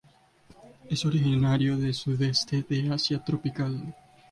Es 0.89 1.05
originario 1.05 1.77
de 1.77 1.93
Sudeste 1.93 2.65
de 2.67 2.91
Asia 2.91 3.23
tropical. 3.23 3.93